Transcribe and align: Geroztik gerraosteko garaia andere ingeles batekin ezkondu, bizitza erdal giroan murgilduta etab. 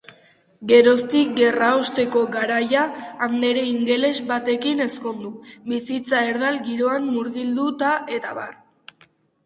Geroztik 0.69 1.35
gerraosteko 1.39 2.23
garaia 2.37 2.87
andere 3.27 3.67
ingeles 3.73 4.13
batekin 4.33 4.83
ezkondu, 4.89 5.33
bizitza 5.71 6.27
erdal 6.33 6.61
giroan 6.71 7.09
murgilduta 7.15 7.97
etab. 8.21 8.47